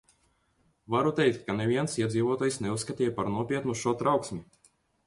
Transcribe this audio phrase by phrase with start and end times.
[0.95, 4.45] Varu teikt, ka neviens iedzīvotājs neuzskatīja par nopietnu šo trauksmi.